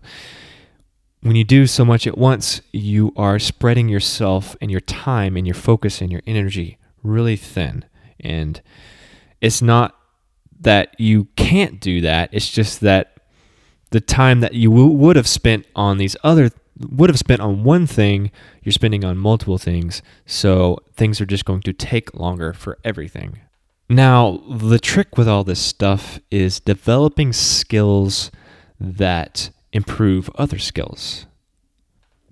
When 1.22 1.36
you 1.36 1.44
do 1.44 1.66
so 1.66 1.84
much 1.84 2.06
at 2.06 2.18
once, 2.18 2.62
you 2.72 3.12
are 3.18 3.40
spreading 3.40 3.90
yourself 3.90 4.56
and 4.62 4.70
your 4.70 4.82
time 4.82 5.36
and 5.36 5.48
your 5.48 5.56
focus 5.56 6.02
and 6.02 6.12
your 6.12 6.22
energy 6.28 6.78
really 7.02 7.36
thin. 7.36 7.86
And 8.20 8.62
it's 9.42 9.62
not 9.62 9.96
that 10.60 10.96
you 11.00 11.26
can't 11.36 11.80
do 11.80 12.02
that, 12.02 12.30
it's 12.32 12.50
just 12.50 12.82
that 12.82 13.16
the 13.92 14.02
time 14.02 14.40
that 14.42 14.54
you 14.54 14.70
w- 14.70 14.90
would 14.90 15.16
have 15.16 15.28
spent 15.28 15.66
on 15.76 15.98
these 15.98 16.16
other 16.24 16.52
would 16.80 17.10
have 17.10 17.20
spent 17.20 17.42
on 17.42 17.64
one 17.64 17.88
thing, 17.88 18.32
you're 18.62 18.74
spending 18.74 19.06
on 19.06 19.18
multiple 19.18 19.58
things. 19.58 20.02
So 20.26 20.78
things 20.94 21.22
are 21.22 21.26
just 21.26 21.46
going 21.46 21.62
to 21.62 21.74
take 21.74 22.14
longer 22.14 22.54
for 22.54 22.78
everything. 22.84 23.40
Now, 23.88 24.42
the 24.50 24.80
trick 24.80 25.18
with 25.18 25.28
all 25.28 25.44
this 25.44 25.60
stuff 25.60 26.20
is 26.32 26.60
developing 26.60 27.34
skills 27.34 28.32
that 28.80 29.52
improve 29.72 30.30
other 30.36 30.58
skills. 30.58 31.28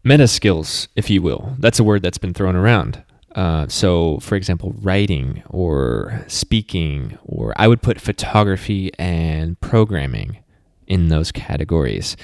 Meta 0.03 0.27
skills, 0.27 0.87
if 0.95 1.09
you 1.09 1.21
will. 1.21 1.55
That's 1.59 1.79
a 1.79 1.83
word 1.83 2.01
that's 2.01 2.17
been 2.17 2.33
thrown 2.33 2.55
around. 2.55 3.03
Uh, 3.35 3.67
so, 3.67 4.19
for 4.19 4.35
example, 4.35 4.75
writing 4.81 5.43
or 5.49 6.23
speaking, 6.27 7.17
or 7.23 7.53
I 7.55 7.67
would 7.67 7.81
put 7.81 8.01
photography 8.01 8.91
and 8.99 9.59
programming 9.59 10.39
in 10.87 11.07
those 11.09 11.31
categories. 11.31 12.17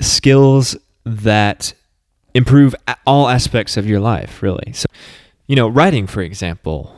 Skills 0.00 0.76
that 1.04 1.74
improve 2.34 2.74
all 3.06 3.28
aspects 3.28 3.76
of 3.76 3.86
your 3.86 4.00
life, 4.00 4.42
really. 4.42 4.72
So, 4.72 4.86
you 5.46 5.56
know, 5.56 5.68
writing, 5.68 6.06
for 6.06 6.22
example, 6.22 6.94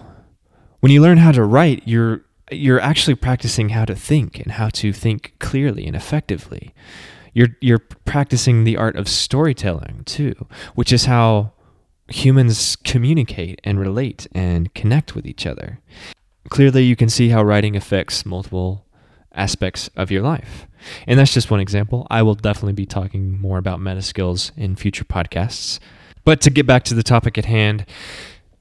when 0.85 0.91
you 0.91 1.01
learn 1.01 1.17
how 1.17 1.33
to 1.33 1.43
write, 1.43 1.83
you're 1.87 2.27
you're 2.53 2.79
actually 2.79 3.15
practicing 3.15 3.71
how 3.71 3.87
to 3.87 3.95
think 3.95 4.39
and 4.39 4.53
how 4.53 4.69
to 4.69 4.93
think 4.93 5.33
clearly 5.39 5.87
and 5.87 5.97
effectively. 5.97 6.75
You're 7.33 7.57
you're 7.63 7.79
practicing 7.79 8.65
the 8.65 8.77
art 8.77 8.95
of 8.95 9.09
storytelling 9.09 10.03
too, 10.05 10.47
which 10.75 10.93
is 10.93 11.07
how 11.07 11.53
humans 12.09 12.77
communicate 12.77 13.63
and 13.65 13.81
relate 13.81 14.27
and 14.35 14.75
connect 14.75 15.15
with 15.15 15.25
each 15.25 15.47
other. 15.47 15.81
Clearly, 16.51 16.85
you 16.85 16.97
can 16.97 17.09
see 17.09 17.31
how 17.31 17.43
writing 17.43 17.77
affects 17.77 18.27
multiple 18.27 18.85
aspects 19.33 19.89
of 19.97 20.11
your 20.11 20.21
life. 20.21 20.67
And 21.07 21.19
that's 21.19 21.33
just 21.33 21.51
one 21.51 21.61
example. 21.61 22.07
I 22.11 22.21
will 22.21 22.35
definitely 22.35 22.75
be 22.75 22.85
talking 22.85 23.41
more 23.41 23.57
about 23.57 23.81
meta 23.81 24.03
skills 24.03 24.53
in 24.55 24.77
future 24.77 25.07
podcasts. 25.07 25.79
But 26.25 26.43
to 26.43 26.51
get 26.51 26.67
back 26.67 26.85
to 26.85 26.95
the 26.95 27.03
topic 27.03 27.39
at 27.39 27.47
hand, 27.47 27.87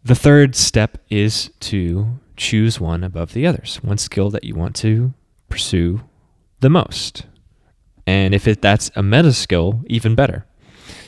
the 0.03 0.15
third 0.15 0.55
step 0.55 0.97
is 1.09 1.49
to 1.61 2.19
choose 2.35 2.79
one 2.79 3.03
above 3.03 3.33
the 3.33 3.47
others, 3.47 3.77
one 3.77 3.97
skill 3.97 4.29
that 4.31 4.43
you 4.43 4.55
want 4.55 4.75
to 4.77 5.13
pursue 5.49 6.01
the 6.59 6.69
most. 6.69 7.25
And 8.05 8.33
if 8.33 8.47
it, 8.47 8.61
that's 8.61 8.91
a 8.95 9.03
meta 9.03 9.31
skill, 9.31 9.81
even 9.87 10.15
better. 10.15 10.45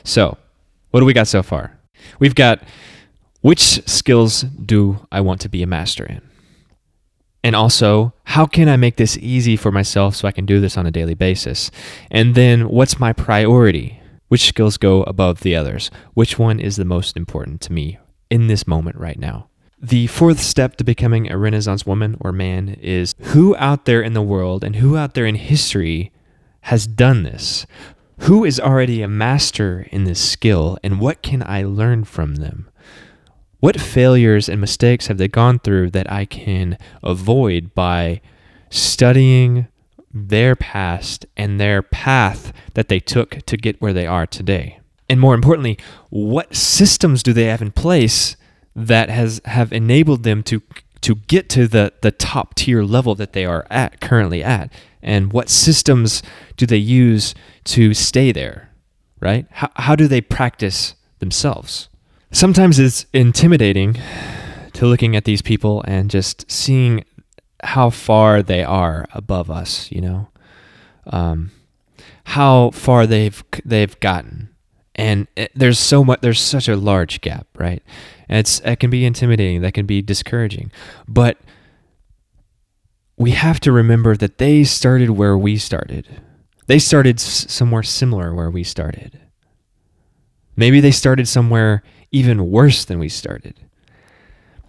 So, 0.04 0.38
what 0.92 1.02
do 1.02 1.06
we 1.06 1.14
got 1.14 1.28
so 1.28 1.44
far? 1.44 1.78
We've 2.20 2.36
got 2.36 2.64
which 3.42 3.60
skills 3.88 4.44
do 4.44 5.06
I 5.12 5.22
want 5.22 5.42
to 5.42 5.50
be 5.50 5.62
a 5.62 5.68
master 5.68 6.06
in? 6.06 6.22
And 7.44 7.56
also, 7.56 8.14
how 8.24 8.46
can 8.46 8.70
I 8.70 8.78
make 8.78 8.96
this 8.96 9.18
easy 9.18 9.56
for 9.56 9.72
myself 9.72 10.16
so 10.16 10.28
I 10.28 10.32
can 10.32 10.46
do 10.46 10.62
this 10.62 10.78
on 10.78 10.88
a 10.88 10.92
daily 10.92 11.14
basis? 11.16 11.70
And 12.10 12.34
then, 12.34 12.70
what's 12.70 13.00
my 13.00 13.14
priority? 13.14 14.00
Which 14.30 14.48
skills 14.48 14.78
go 14.78 15.04
above 15.04 15.42
the 15.42 15.56
others? 15.56 15.92
Which 16.14 16.40
one 16.40 16.60
is 16.60 16.78
the 16.78 16.86
most 16.86 17.18
important 17.18 17.62
to 17.62 17.74
me 17.74 18.00
in 18.30 18.48
this 18.48 18.68
moment 18.68 18.98
right 18.98 19.20
now. 19.20 19.48
The 19.82 20.08
fourth 20.08 20.40
step 20.40 20.78
to 20.78 20.84
becoming 20.84 21.30
a 21.30 21.38
Renaissance 21.38 21.86
woman 21.86 22.18
or 22.20 22.32
man 22.32 22.70
is 22.82 23.14
who 23.20 23.56
out 23.58 23.86
there 23.86 24.02
in 24.02 24.14
the 24.14 24.22
world 24.22 24.64
and 24.64 24.78
who 24.78 24.98
out 24.98 25.14
there 25.14 25.26
in 25.26 25.36
history 25.36 26.12
has 26.62 26.88
done 26.88 27.24
this? 27.24 27.66
Who 28.20 28.46
is 28.46 28.60
already 28.60 29.02
a 29.02 29.08
master 29.08 29.88
in 29.92 30.06
this 30.06 30.20
skill 30.20 30.78
and 30.82 31.00
what 31.00 31.22
can 31.22 31.44
I 31.44 31.64
learn 31.64 32.06
from 32.06 32.36
them? 32.36 32.70
What 33.60 33.80
failures 33.80 34.48
and 34.48 34.62
mistakes 34.62 35.08
have 35.08 35.18
they 35.18 35.28
gone 35.28 35.60
through 35.60 35.92
that 35.92 36.12
I 36.12 36.26
can 36.26 36.78
avoid 37.04 37.74
by 37.76 38.22
studying 38.70 39.68
their 40.14 40.56
past 40.56 41.26
and 41.36 41.60
their 41.60 41.82
path 41.82 42.54
that 42.74 42.88
they 42.88 43.00
took 43.00 43.42
to 43.46 43.58
get 43.58 43.82
where 43.82 43.94
they 43.94 44.08
are 44.08 44.26
today? 44.26 44.80
And 45.10 45.20
more 45.20 45.36
importantly, 45.36 45.78
what 46.10 46.56
systems 46.56 47.22
do 47.22 47.34
they 47.34 47.46
have 47.46 47.62
in 47.62 47.72
place 47.72 48.36
that 48.76 49.10
has 49.10 49.42
have 49.46 49.72
enabled 49.72 50.24
them 50.24 50.44
to 50.44 50.62
to 51.02 51.16
get 51.16 51.50
to 51.50 51.68
the 51.68 51.94
the 52.02 52.12
top 52.12 52.56
tier 52.56 52.84
level 52.84 53.16
that 53.16 53.34
they 53.34 53.46
are 53.46 53.66
at 53.70 54.02
currently 54.02 54.44
at, 54.44 54.72
and 55.02 55.32
what 55.32 55.50
systems 55.50 56.24
do 56.58 56.66
they 56.66 56.78
use 56.78 57.36
to 57.66 57.94
stay 57.94 58.32
there, 58.32 58.72
right? 59.20 59.46
How 59.52 59.70
how 59.76 59.96
do 59.96 60.08
they 60.08 60.22
practice 60.22 60.96
themselves? 61.20 61.90
Sometimes 62.32 62.80
it's 62.80 63.06
intimidating 63.14 63.98
to 64.74 64.86
looking 64.86 65.16
at 65.16 65.26
these 65.26 65.42
people 65.42 65.84
and 65.88 66.10
just 66.10 66.50
seeing 66.52 67.06
how 67.64 67.90
far 67.90 68.44
they 68.44 68.64
are 68.64 69.08
above 69.14 69.50
us, 69.50 69.90
you 69.92 70.02
know, 70.02 70.28
um, 71.08 71.52
how 72.26 72.72
far 72.72 73.06
they've 73.08 73.44
they've 73.64 73.98
gotten 74.00 74.50
and 74.96 75.28
it, 75.36 75.52
there's 75.56 75.80
so 75.80 76.04
much 76.04 76.22
there's 76.22 76.40
such 76.40 76.68
a 76.68 76.76
large 76.76 77.22
gap 77.22 77.48
right? 77.58 77.84
And 78.28 78.40
it's 78.40 78.60
it 78.62 78.78
can 78.78 78.90
be 78.90 79.06
intimidating 79.06 79.62
that 79.62 79.74
can 79.74 79.86
be 79.86 80.02
discouraging. 80.02 80.72
But 81.08 81.38
we 83.18 83.32
have 83.32 83.60
to 83.62 83.72
remember 83.72 84.16
that 84.18 84.38
they 84.40 84.64
started 84.64 85.12
where 85.12 85.38
we 85.38 85.58
started. 85.58 86.22
They 86.68 86.80
started 86.80 87.20
somewhere 87.20 87.84
similar 87.84 88.34
where 88.34 88.50
we 88.50 88.64
started. 88.64 89.20
Maybe 90.56 90.80
they 90.80 90.92
started 90.92 91.28
somewhere 91.28 91.84
even 92.12 92.50
worse 92.50 92.86
than 92.86 92.98
we 92.98 93.10
started. 93.10 93.60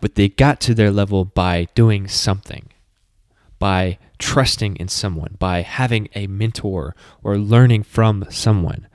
But 0.00 0.14
they 0.14 0.28
got 0.28 0.60
to 0.60 0.74
their 0.74 0.90
level 0.90 1.24
by 1.24 1.68
doing 1.74 2.06
something 2.06 2.68
by 3.58 3.98
trusting 4.18 4.76
in 4.76 4.88
someone 4.88 5.36
by 5.38 5.62
having 5.62 6.08
a 6.14 6.26
mentor 6.26 6.94
or 7.22 7.36
learning 7.36 7.82
from 7.82 8.24
someone 8.30 8.86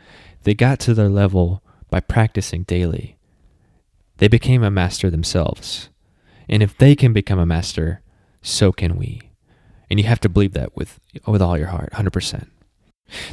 they 0.44 0.54
got 0.54 0.80
to 0.82 0.94
their 0.94 1.10
level 1.10 1.62
by 1.90 2.00
practicing 2.00 2.64
daily. 2.64 3.18
They 4.18 4.28
became 4.28 4.64
a 4.64 4.72
master 4.72 5.10
themselves. 5.10 5.90
And 6.48 6.62
if 6.62 6.78
they 6.78 6.96
can 6.96 7.14
become 7.14 7.40
a 7.40 7.46
master, 7.46 8.02
so 8.42 8.72
can 8.72 8.98
we. 8.98 9.22
And 9.90 10.00
you 10.00 10.06
have 10.06 10.20
to 10.22 10.30
believe 10.30 10.54
that 10.54 10.76
with, 10.76 11.00
with 11.26 11.42
all 11.42 11.58
your 11.58 11.68
heart, 11.68 11.92
100%. 11.94 12.48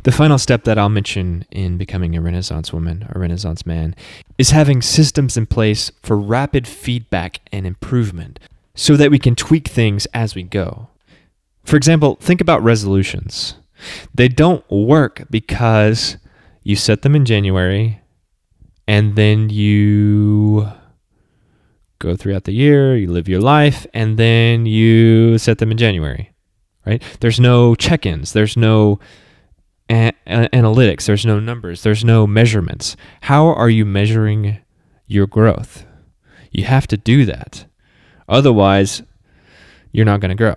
The 0.03 0.13
final 0.13 0.39
step 0.39 0.65
that 0.65 0.79
I'll 0.79 0.89
mention 0.89 1.45
in 1.51 1.79
becoming 1.79 2.17
a 2.17 2.21
Renaissance 2.21 2.73
woman 2.73 3.07
or 3.15 3.21
Renaissance 3.21 3.65
man 3.65 3.95
is 4.37 4.51
having 4.51 4.83
systems 4.83 5.37
in 5.37 5.47
place 5.47 5.93
for 6.03 6.17
rapid 6.17 6.67
feedback 6.67 7.41
and 7.53 7.67
improvement 7.67 8.41
so 8.75 8.97
that 8.97 9.11
we 9.11 9.19
can 9.19 9.35
tweak 9.35 9.69
things 9.69 10.07
as 10.07 10.35
we 10.35 10.43
go. 10.43 10.89
For 11.65 11.77
example, 11.77 12.17
think 12.21 12.41
about 12.41 12.63
resolutions. 12.63 13.55
They 14.15 14.29
don't 14.29 14.69
work 14.71 15.25
because 15.31 16.17
you 16.69 16.77
set 16.77 17.01
them 17.01 17.17
in 17.17 17.25
January 17.25 17.99
and 18.87 19.17
then 19.17 19.49
you 19.49 20.71
go 21.99 22.15
throughout 22.15 22.45
the 22.45 22.53
year, 22.53 22.95
you 22.95 23.11
live 23.11 23.27
your 23.27 23.41
life, 23.41 23.87
and 23.95 24.19
then 24.19 24.67
you 24.67 25.39
set 25.39 25.57
them 25.57 25.71
in 25.71 25.79
January, 25.79 26.31
right? 26.85 27.03
There's 27.21 27.41
no 27.41 27.75
check 27.75 28.05
ins, 28.05 28.35
there's 28.35 28.55
no 28.55 29.01
a- 29.89 30.13
analytics, 30.27 31.07
there's 31.07 31.25
no 31.25 31.41
numbers, 31.41 31.85
there's 31.85 32.05
no 32.05 32.27
measurements. 32.27 32.97
How 33.23 33.47
are 33.47 33.71
you 33.71 33.87
measuring 33.87 34.59
your 35.07 35.27
growth? 35.27 35.87
You 36.53 36.65
have 36.65 36.87
to 36.89 36.99
do 36.99 37.25
that. 37.25 37.65
Otherwise, 38.29 39.03
you're 39.91 40.05
not 40.05 40.21
going 40.21 40.29
to 40.29 40.35
grow. 40.35 40.55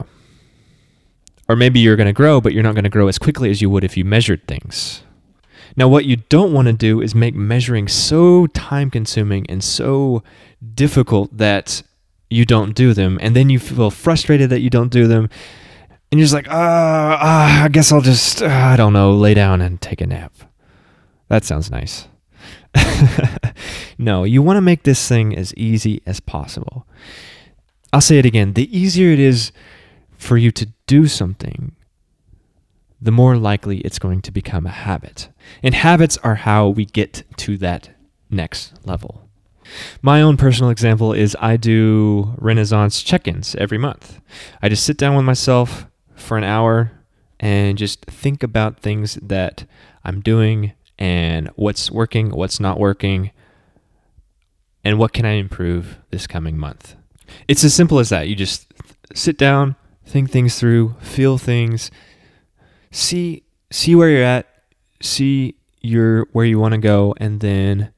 Or 1.47 1.55
maybe 1.55 1.79
you're 1.79 1.95
going 1.95 2.07
to 2.07 2.13
grow, 2.13 2.41
but 2.41 2.51
you're 2.51 2.63
not 2.63 2.75
going 2.75 2.83
to 2.83 2.89
grow 2.89 3.07
as 3.07 3.17
quickly 3.17 3.49
as 3.49 3.61
you 3.61 3.69
would 3.69 3.85
if 3.85 3.95
you 3.95 4.03
measured 4.03 4.45
things. 4.45 5.03
Now, 5.75 5.87
what 5.87 6.05
you 6.05 6.17
don't 6.17 6.53
want 6.53 6.67
to 6.67 6.73
do 6.73 7.01
is 7.01 7.15
make 7.15 7.35
measuring 7.35 7.87
so 7.87 8.47
time 8.47 8.89
consuming 8.89 9.45
and 9.49 9.63
so 9.63 10.23
difficult 10.73 11.37
that 11.37 11.83
you 12.29 12.45
don't 12.45 12.73
do 12.73 12.93
them. 12.93 13.17
And 13.21 13.35
then 13.35 13.49
you 13.49 13.59
feel 13.59 13.91
frustrated 13.91 14.49
that 14.49 14.61
you 14.61 14.69
don't 14.69 14.91
do 14.91 15.07
them. 15.07 15.29
And 16.11 16.19
you're 16.19 16.25
just 16.25 16.33
like, 16.33 16.47
ah, 16.49 17.61
uh, 17.61 17.65
I 17.65 17.67
guess 17.69 17.91
I'll 17.91 18.01
just, 18.01 18.41
uh, 18.41 18.47
I 18.47 18.75
don't 18.75 18.93
know, 18.93 19.13
lay 19.13 19.33
down 19.33 19.61
and 19.61 19.79
take 19.79 20.01
a 20.01 20.07
nap. 20.07 20.33
That 21.29 21.45
sounds 21.45 21.71
nice. 21.71 22.07
no, 23.97 24.23
you 24.23 24.41
want 24.41 24.57
to 24.57 24.61
make 24.61 24.83
this 24.83 25.07
thing 25.07 25.35
as 25.35 25.53
easy 25.55 26.01
as 26.05 26.19
possible. 26.19 26.85
I'll 27.93 28.01
say 28.01 28.17
it 28.17 28.25
again 28.25 28.53
the 28.53 28.77
easier 28.77 29.11
it 29.11 29.19
is 29.19 29.51
for 30.17 30.37
you 30.37 30.51
to 30.51 30.67
do 30.87 31.07
something, 31.07 31.75
the 33.01 33.11
more 33.11 33.35
likely 33.35 33.79
it's 33.79 33.99
going 33.99 34.21
to 34.21 34.31
become 34.31 34.65
a 34.65 34.69
habit. 34.69 35.29
And 35.63 35.73
habits 35.73 36.17
are 36.17 36.35
how 36.35 36.69
we 36.69 36.85
get 36.85 37.23
to 37.37 37.57
that 37.57 37.89
next 38.29 38.73
level. 38.85 39.27
My 40.01 40.21
own 40.21 40.37
personal 40.37 40.69
example 40.69 41.13
is 41.13 41.35
I 41.39 41.57
do 41.57 42.35
Renaissance 42.37 43.01
check 43.01 43.27
ins 43.27 43.55
every 43.55 43.77
month. 43.77 44.19
I 44.61 44.69
just 44.69 44.85
sit 44.85 44.97
down 44.97 45.15
with 45.15 45.25
myself 45.25 45.87
for 46.15 46.37
an 46.37 46.43
hour 46.43 46.91
and 47.39 47.77
just 47.77 48.05
think 48.05 48.43
about 48.43 48.79
things 48.79 49.15
that 49.21 49.65
I'm 50.03 50.21
doing 50.21 50.73
and 50.99 51.49
what's 51.55 51.89
working, 51.89 52.29
what's 52.29 52.59
not 52.59 52.79
working, 52.79 53.31
and 54.83 54.99
what 54.99 55.13
can 55.13 55.25
I 55.25 55.33
improve 55.33 55.97
this 56.11 56.27
coming 56.27 56.57
month. 56.57 56.95
It's 57.47 57.63
as 57.63 57.73
simple 57.73 57.99
as 57.99 58.09
that. 58.09 58.27
You 58.27 58.35
just 58.35 58.71
sit 59.15 59.37
down, 59.37 59.75
think 60.05 60.29
things 60.29 60.59
through, 60.59 60.95
feel 60.99 61.37
things, 61.37 61.89
see 62.91 63.43
see 63.71 63.95
where 63.95 64.09
you're 64.09 64.23
at, 64.23 64.47
see 65.01 65.55
your 65.81 66.27
where 66.31 66.45
you 66.45 66.59
want 66.59 66.73
to 66.73 66.77
go 66.77 67.15
and 67.17 67.39
then 67.39 67.91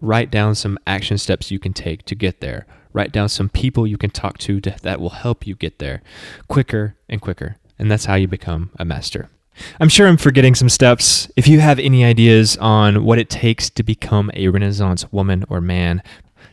write 0.00 0.30
down 0.30 0.54
some 0.54 0.78
action 0.86 1.18
steps 1.18 1.50
you 1.50 1.58
can 1.58 1.72
take 1.72 2.04
to 2.06 2.14
get 2.14 2.40
there. 2.40 2.66
Write 2.92 3.12
down 3.12 3.28
some 3.28 3.48
people 3.48 3.86
you 3.86 3.96
can 3.96 4.10
talk 4.10 4.38
to, 4.38 4.60
to 4.60 4.74
that 4.82 5.00
will 5.00 5.10
help 5.10 5.46
you 5.46 5.54
get 5.54 5.78
there 5.78 6.02
quicker 6.48 6.96
and 7.08 7.20
quicker. 7.20 7.56
And 7.78 7.90
that's 7.90 8.06
how 8.06 8.16
you 8.16 8.26
become 8.26 8.70
a 8.78 8.84
master. 8.84 9.30
I'm 9.78 9.88
sure 9.88 10.08
I'm 10.08 10.16
forgetting 10.16 10.54
some 10.54 10.68
steps. 10.68 11.30
If 11.36 11.46
you 11.46 11.60
have 11.60 11.78
any 11.78 12.04
ideas 12.04 12.56
on 12.56 13.04
what 13.04 13.18
it 13.18 13.30
takes 13.30 13.70
to 13.70 13.82
become 13.82 14.30
a 14.34 14.48
Renaissance 14.48 15.10
woman 15.12 15.44
or 15.48 15.60
man, 15.60 16.02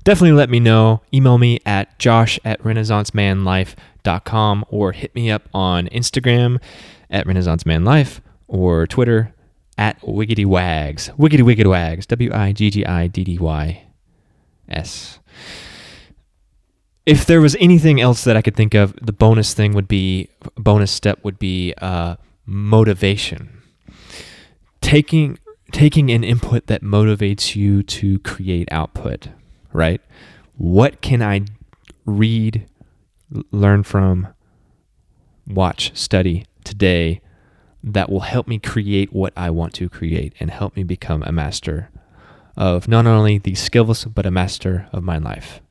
definitely 0.04 0.34
let 0.34 0.50
me 0.50 0.60
know. 0.60 1.02
Email 1.14 1.38
me 1.38 1.60
at 1.66 1.98
josh 2.00 2.40
at 2.44 2.62
renaissancemanlife.com 2.62 4.66
or 4.70 4.92
hit 4.92 5.16
me 5.16 5.32
up 5.32 5.44
on 5.54 5.88
Instagram 5.88 6.60
at 7.10 7.26
Renaissance 7.26 7.66
Man 7.66 7.86
Life 7.86 8.22
or 8.48 8.88
Twitter 8.88 9.34
at 9.78 10.00
Wiggity 10.02 10.46
Wags. 10.46 11.10
Wiggity 11.18 11.42
Wiggity 11.42 11.70
Wags. 11.70 12.06
W 12.08 12.32
I 12.34 12.52
G 12.52 12.70
G 12.70 12.86
I 12.86 13.08
D 13.08 13.24
D 13.24 13.38
Y 13.38 13.84
S. 14.70 15.20
If 17.06 17.26
there 17.26 17.40
was 17.40 17.56
anything 17.60 18.02
else 18.02 18.26
that 18.26 18.36
I 18.36 18.42
could 18.42 18.56
think 18.56 18.74
of, 18.74 18.94
the 19.02 19.14
bonus 19.14 19.54
thing 19.54 19.74
would 19.74 19.88
be, 19.88 20.30
bonus 20.56 20.92
step 20.92 21.24
would 21.24 21.40
be 21.40 21.74
uh, 21.82 22.18
motivation. 22.46 23.62
Taking 24.82 25.40
taking 25.72 26.10
an 26.12 26.24
input 26.24 26.68
that 26.68 26.82
motivates 26.82 27.56
you 27.56 27.84
to 27.84 28.20
create 28.20 28.68
output, 28.72 29.30
right? 29.74 30.02
What 30.58 31.02
can 31.02 31.22
I 31.22 31.42
read, 32.06 32.68
learn 33.52 33.84
from, 33.84 34.28
watch, 35.46 35.96
study 35.96 36.46
today 36.68 37.22
that 37.84 38.10
will 38.10 38.22
help 38.22 38.48
me 38.48 38.60
create 38.60 39.14
what 39.14 39.34
I 39.36 39.50
want 39.50 39.74
to 39.76 39.90
create 39.90 40.34
and 40.40 40.52
help 40.52 40.76
me 40.76 40.84
become 40.84 41.24
a 41.24 41.32
master 41.32 41.90
of 42.56 42.88
not 42.88 43.06
only 43.06 43.38
these 43.38 43.60
skills, 43.62 44.06
but 44.06 44.26
a 44.26 44.32
master 44.32 44.88
of 44.92 45.04
my 45.04 45.18
life. 45.18 45.62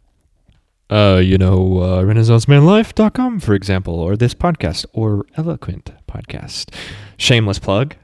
Uh, 0.89 1.21
you 1.23 1.37
know, 1.37 1.81
uh, 1.81 2.03
RenaissanceManLife.com, 2.03 3.41
for 3.41 3.55
example, 3.55 3.95
or 3.95 4.17
this 4.17 4.35
podcast, 4.35 4.87
or 4.93 5.27
Eloquent 5.37 5.91
podcast. 6.09 6.73
Shameless 7.17 7.59
plug. 7.59 7.97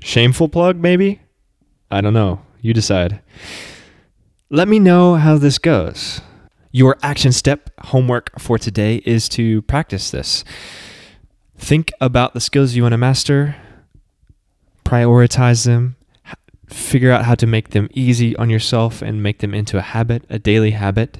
Shameful 0.00 0.48
plug, 0.48 0.76
maybe? 0.76 1.20
I 1.90 2.00
don't 2.00 2.14
know. 2.14 2.40
You 2.62 2.72
decide. 2.72 3.20
Let 4.48 4.66
me 4.66 4.78
know 4.78 5.16
how 5.16 5.36
this 5.36 5.58
goes. 5.58 6.22
Your 6.72 6.96
action 7.02 7.32
step 7.32 7.70
homework 7.78 8.30
for 8.40 8.58
today 8.58 8.96
is 9.04 9.28
to 9.30 9.62
practice 9.62 10.10
this. 10.10 10.42
Think 11.56 11.92
about 12.00 12.34
the 12.34 12.40
skills 12.40 12.74
you 12.74 12.82
want 12.82 12.92
to 12.92 12.98
master, 12.98 13.56
prioritize 14.84 15.64
them, 15.64 15.96
figure 16.68 17.10
out 17.10 17.24
how 17.24 17.34
to 17.34 17.46
make 17.46 17.70
them 17.70 17.88
easy 17.92 18.36
on 18.36 18.50
yourself 18.50 19.02
and 19.02 19.22
make 19.22 19.38
them 19.38 19.54
into 19.54 19.78
a 19.78 19.82
habit, 19.82 20.24
a 20.28 20.38
daily 20.38 20.72
habit. 20.72 21.18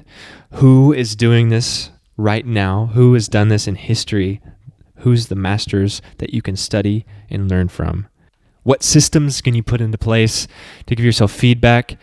Who 0.53 0.93
is 0.93 1.15
doing 1.15 1.49
this 1.49 1.91
right 2.17 2.45
now? 2.45 2.87
Who 2.93 3.13
has 3.13 3.27
done 3.27 3.47
this 3.47 3.67
in 3.67 3.75
history? 3.75 4.41
Who's 4.97 5.27
the 5.27 5.35
masters 5.35 6.01
that 6.17 6.33
you 6.33 6.41
can 6.41 6.55
study 6.55 7.05
and 7.29 7.49
learn 7.49 7.67
from? 7.69 8.07
What 8.63 8.83
systems 8.83 9.41
can 9.41 9.53
you 9.53 9.63
put 9.63 9.81
into 9.81 9.97
place 9.97 10.47
to 10.87 10.95
give 10.95 11.05
yourself 11.05 11.31
feedback? 11.31 11.97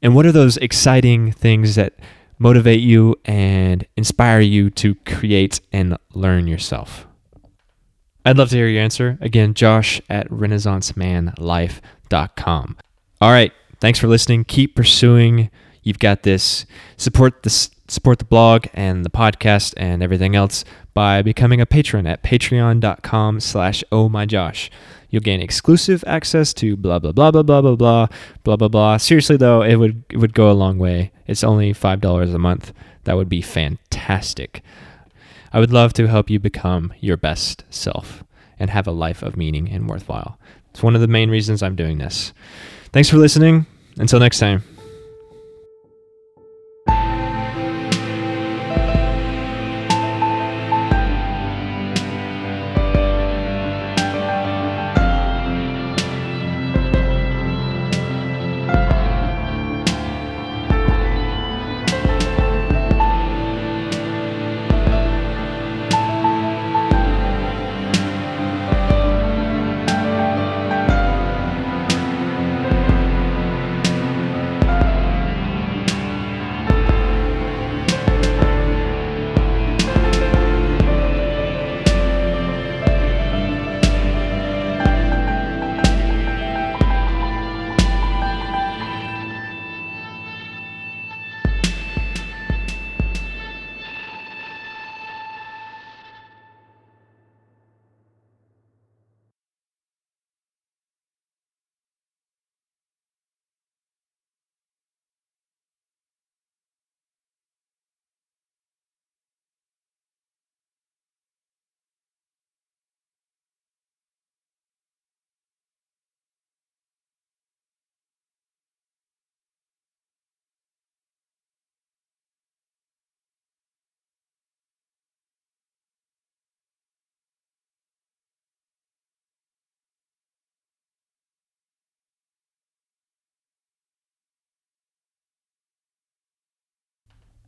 And 0.00 0.14
what 0.14 0.26
are 0.26 0.32
those 0.32 0.56
exciting 0.56 1.32
things 1.32 1.74
that 1.74 1.94
motivate 2.38 2.80
you 2.80 3.16
and 3.24 3.86
inspire 3.96 4.40
you 4.40 4.70
to 4.70 4.94
create 5.06 5.60
and 5.72 5.96
learn 6.14 6.46
yourself? 6.46 7.06
I'd 8.24 8.38
love 8.38 8.50
to 8.50 8.56
hear 8.56 8.68
your 8.68 8.82
answer. 8.82 9.18
Again, 9.20 9.54
josh 9.54 10.00
at 10.08 10.28
renaissancemanlife.com. 10.30 12.76
All 13.20 13.30
right. 13.30 13.52
Thanks 13.80 13.98
for 13.98 14.06
listening. 14.06 14.44
Keep 14.44 14.76
pursuing. 14.76 15.50
You've 15.82 15.98
got 15.98 16.22
this. 16.22 16.64
Support 16.96 17.42
this 17.42 17.70
support 17.88 18.18
the 18.18 18.24
blog 18.24 18.66
and 18.72 19.04
the 19.04 19.10
podcast 19.10 19.74
and 19.76 20.02
everything 20.02 20.34
else 20.34 20.64
by 20.94 21.20
becoming 21.20 21.60
a 21.60 21.66
patron 21.66 22.06
at 22.06 22.22
patreon.com 22.22 23.38
slash 23.38 23.84
oh 23.92 24.08
my 24.08 24.24
josh 24.24 24.70
you'll 25.10 25.20
gain 25.20 25.42
exclusive 25.42 26.02
access 26.06 26.54
to 26.54 26.74
blah 26.74 26.98
blah 26.98 27.12
blah 27.12 27.30
blah 27.30 27.42
blah 27.42 27.60
blah 27.60 27.76
blah 27.76 28.06
blah 28.44 28.56
blah 28.56 28.68
blah 28.68 28.96
seriously 28.96 29.36
though 29.36 29.60
it 29.62 29.76
would 29.76 30.02
it 30.10 30.16
would 30.16 30.32
go 30.32 30.50
a 30.50 30.54
long 30.54 30.78
way 30.78 31.10
it's 31.26 31.44
only 31.44 31.74
five 31.74 32.00
dollars 32.00 32.32
a 32.32 32.38
month 32.38 32.72
that 33.04 33.14
would 33.14 33.28
be 33.28 33.42
fantastic 33.42 34.62
I 35.52 35.60
would 35.60 35.72
love 35.72 35.92
to 35.94 36.06
help 36.06 36.30
you 36.30 36.38
become 36.38 36.92
your 37.00 37.16
best 37.16 37.64
self 37.70 38.24
and 38.58 38.70
have 38.70 38.86
a 38.86 38.92
life 38.92 39.22
of 39.22 39.36
meaning 39.36 39.68
and 39.68 39.88
worthwhile. 39.88 40.38
It's 40.70 40.82
one 40.82 40.94
of 40.94 41.00
the 41.00 41.08
main 41.08 41.30
reasons 41.30 41.62
I'm 41.62 41.76
doing 41.76 41.98
this. 41.98 42.32
Thanks 42.92 43.10
for 43.10 43.18
listening. 43.18 43.66
Until 43.98 44.20
next 44.20 44.38
time. 44.38 44.62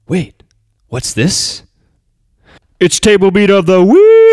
Wait, 0.06 0.42
what's 0.88 1.14
this? 1.14 1.62
It's 2.78 3.00
table 3.00 3.30
beat 3.30 3.48
of 3.48 3.64
the 3.64 3.82
week. 3.82 4.23